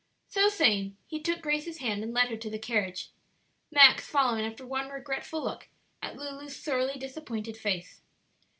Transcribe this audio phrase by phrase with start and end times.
[0.29, 3.11] So saying he took Grace's hand and led her to the carriage,
[3.69, 5.67] Max following after one regretful look
[6.01, 8.01] at Lulu's sorely disappointed face.